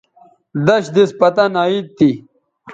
دش 0.65 0.85
دِس 0.95 1.11
پتن 1.19 1.51
عید 1.63 1.85
تھی 1.97 2.09